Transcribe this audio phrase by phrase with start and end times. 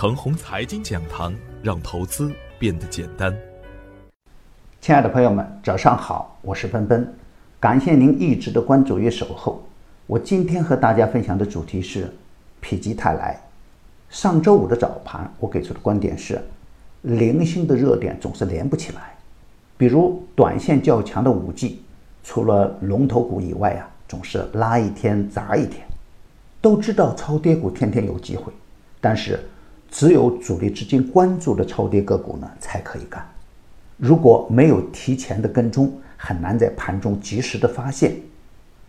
[0.00, 3.36] 程红财经讲堂，让投资变得简单。
[4.80, 7.06] 亲爱的朋友们，早上好，我是奔奔，
[7.60, 9.62] 感谢您一直的关注与守候。
[10.06, 12.10] 我今天和大家分享的主题是
[12.62, 13.38] 否极泰来。
[14.08, 16.40] 上周五的早盘，我给出的观点是，
[17.02, 19.14] 零星的热点总是连不起来。
[19.76, 21.82] 比如短线较强的五 G，
[22.24, 25.86] 除了龙头股以外啊，总是拉一天砸一天。
[26.58, 28.50] 都知道超跌股天天有机会，
[28.98, 29.38] 但是
[29.90, 33.26] 只有主力资金关注的超跌个股呢才可以干。
[33.96, 38.14] 如果没有提前的跟踪，很难在盘中及时的发现。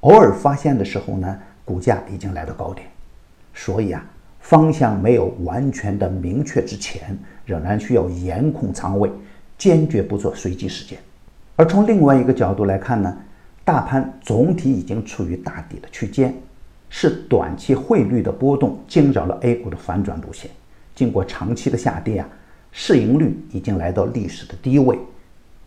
[0.00, 2.86] 偶尔发现的时候呢，股价已经来到高点。
[3.54, 4.04] 所以啊，
[4.40, 9.10] 方向没有完全的明确之前，仍然需要严控仓位，
[9.56, 10.98] 坚决不做随机事件。
[11.56, 13.16] 而从另外一个角度来看呢，
[13.64, 16.34] 大盘总体已经处于大底的区间。
[16.94, 20.50] 是短期汇率的波动惊扰了 A 股的反转路线。
[20.94, 22.28] 经过长期的下跌啊，
[22.70, 24.98] 市盈率已经来到历史的低位，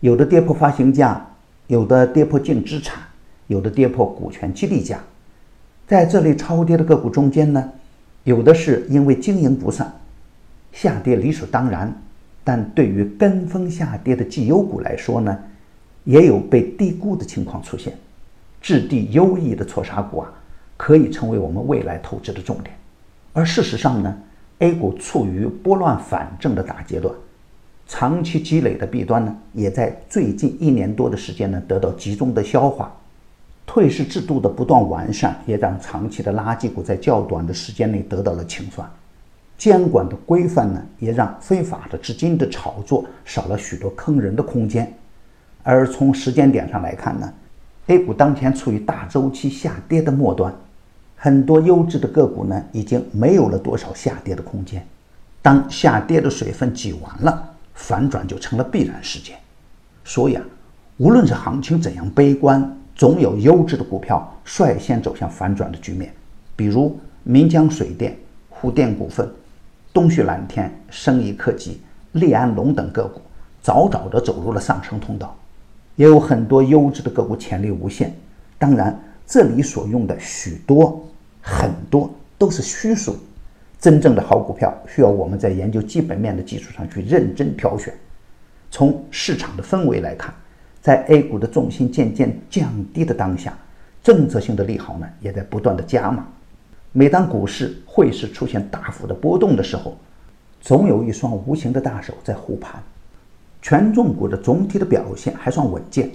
[0.00, 1.24] 有的跌破发行价，
[1.66, 3.02] 有的跌破净资产，
[3.46, 4.98] 有的跌破股权激励价。
[5.86, 7.72] 在这类超跌的个股中间呢，
[8.24, 9.92] 有的是因为经营不善，
[10.72, 11.88] 下跌理所当然；
[12.42, 15.38] 但对于跟风下跌的绩优股来说呢，
[16.04, 17.92] 也有被低估的情况出现。
[18.60, 20.32] 质地优异的错杀股啊。
[20.78, 22.76] 可以成为我们未来投资的重点，
[23.32, 24.14] 而事实上呢
[24.58, 27.14] ，A 股处于拨乱反正的大阶段，
[27.86, 32.94] 长期积累的弊端呢，也在最近一年多的时间呢得到集中的消化，
[33.66, 38.88] 退市制度的不断完善，也让长期的垃圾股在较短的时间内得到了清算，
[39.58, 44.92] 监管的规范呢，也让非法的资金的炒作少了许多坑人的空间，
[45.62, 47.32] 而从时间点上来看呢
[47.88, 50.54] ，A 股当前处于大周期下跌的末端。
[51.26, 54.86] 很多优质的个股呢，已经没有了多少下跌的空间。
[55.42, 59.36] 当下跌的水分挤完了，反转就成了必然事件。
[60.04, 60.44] 所以啊，
[60.98, 66.14] 无论是行情怎样悲观，总有优质的股票率先走向反转的局面。
[66.54, 68.16] 比如岷江水电、
[68.48, 69.28] 沪电股份、
[69.92, 71.80] 东旭蓝天、生意科技、
[72.12, 73.20] 利安龙等个股，
[73.60, 75.36] 早早地走入了上升通道。
[75.96, 78.14] 也有很多优质的个股潜力无限。
[78.60, 78.96] 当然。
[79.28, 81.04] 这里所用的许多、
[81.48, 83.16] 很多都是虚数，
[83.78, 87.94] 真正的好股票需要我们在研究基本面的基础上去认真挑选。
[88.68, 90.34] 从市场的氛围来看，
[90.82, 93.56] 在 A 股的重心渐渐降低的当下，
[94.02, 96.26] 政策性的利好呢也在不断的加码。
[96.90, 99.96] 每当股市、汇市出现大幅的波动的时候，
[100.60, 102.82] 总有一双无形的大手在护盘。
[103.62, 106.10] 权重股的总体的表现还算稳健。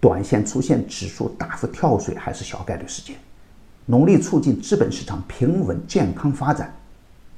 [0.00, 3.16] 短线出现指数大幅跳水还是小概率事件，
[3.86, 6.74] 努力促进资本市场平稳健康发展，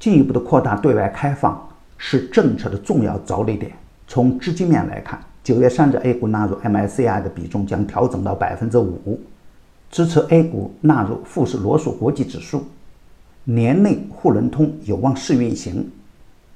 [0.00, 3.72] 进一步的扩大对外开放是政策的重要着力点。
[4.06, 9.20] 从资金面来看，九月三日 A 股纳入 MSCI 的比重将调整到百分之五，
[9.90, 12.64] 支持 A 股纳入富时罗素国际指数，
[13.44, 15.90] 年内沪伦通有望试运行，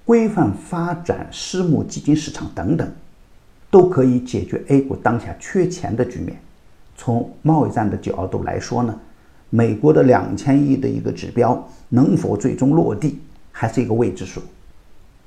[0.04, 2.90] 规范发展私募基金市场等等。
[3.70, 6.38] 都可以解决 A 股当下缺钱的局面。
[6.94, 8.94] 从贸易战的角度来说呢，
[9.54, 13.18] 美国的两千亿的一个指标能否最终落地，
[13.50, 14.40] 还是一个未知数。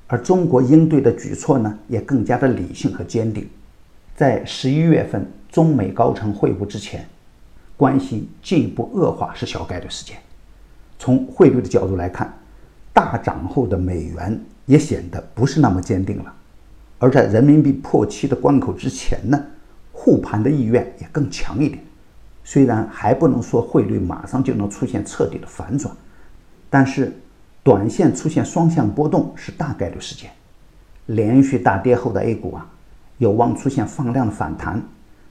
[0.08, 3.48] 而中国应对的举措呢，也更加的理性和坚定。
[4.16, 7.06] 在十一月份中美高层会晤之前，
[7.76, 10.16] 关系进一步恶化是小概率事件。
[10.98, 12.36] 从汇率的角度来看，
[12.92, 16.34] 大涨后的美元也显得不是那么坚定了。
[16.98, 19.40] 而在人民币破七的关口之前呢，
[19.92, 21.80] 护盘的意愿也更强一点。
[22.46, 25.92] 虽然还不能说汇率马上就能出现彻底的反转，
[26.70, 27.12] 但是
[27.64, 30.30] 短线出现双向波动是大概率事件。
[31.06, 32.70] 连续大跌后的 A 股啊，
[33.18, 34.80] 有望出现放量的反弹。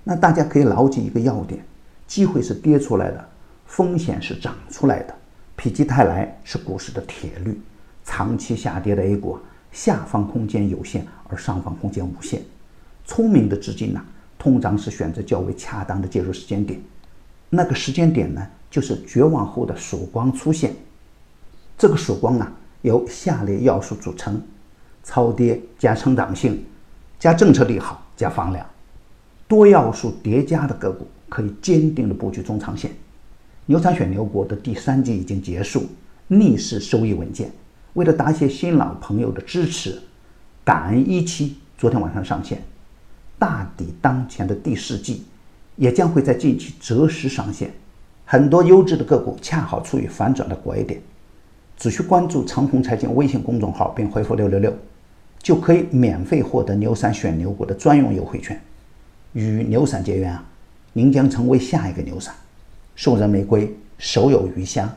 [0.03, 1.66] 那大家可以牢记一个要点：
[2.06, 3.26] 机会是跌出来的，
[3.66, 5.16] 风险是涨出来的。
[5.56, 7.58] 否极泰来是股市的铁律。
[8.03, 9.42] 长期下跌的 A 股啊。
[9.72, 12.41] 下方空间有限，而上方空间无限。
[13.06, 14.02] 聪明的资金呢，
[14.38, 16.78] 通常是选择较为恰当的介入时间点。
[17.50, 20.76] 那个时间点呢，就是绝望后的曙光出现。
[21.78, 22.52] 这个曙光啊，
[22.82, 24.42] 由下列要素组成：
[25.03, 26.66] 超跌加成长性，
[27.20, 28.66] 加政策利好加放量，
[29.47, 32.92] 多要素叠加的个股可以坚定的布局中长线。
[33.66, 35.86] 牛产选牛股的第三季已经结束，
[36.28, 37.52] 逆势收益稳健。
[37.94, 40.02] 为了答谢新老朋友的支持，
[40.64, 42.62] 感恩一期昨天晚上上线，
[43.40, 45.26] 大抵当前的第四季
[45.76, 47.72] 也将会在近期择时上线。
[48.26, 51.00] 很多优质的个股恰好处于反转的拐点，
[51.78, 54.74] 只需关注长虹财经微信公众号并回复六六六，
[55.40, 58.60] 就可以免费获得牛散选牛股的专用优惠券。
[59.34, 60.44] 与牛散结缘啊，
[60.94, 62.34] 您将成为下一个牛散。
[62.96, 64.90] 送人玫瑰，手有余香。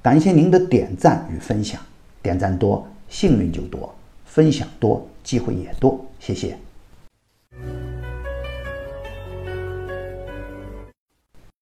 [0.00, 1.80] 感谢您的点赞与分享，
[2.22, 3.94] 点赞多幸运就多，
[4.24, 6.04] 分享多机会也多。
[6.18, 6.58] 谢谢。